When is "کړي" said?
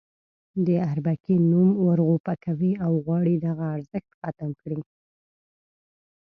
4.61-4.79